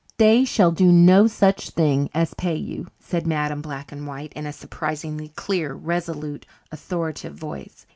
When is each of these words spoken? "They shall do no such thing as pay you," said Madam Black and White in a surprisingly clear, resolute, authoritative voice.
"They 0.17 0.45
shall 0.45 0.71
do 0.71 0.91
no 0.91 1.27
such 1.27 1.69
thing 1.69 2.09
as 2.11 2.33
pay 2.33 2.55
you," 2.55 2.87
said 2.99 3.27
Madam 3.27 3.61
Black 3.61 3.91
and 3.91 4.07
White 4.07 4.33
in 4.33 4.47
a 4.47 4.51
surprisingly 4.51 5.27
clear, 5.35 5.75
resolute, 5.75 6.47
authoritative 6.71 7.35
voice. 7.35 7.85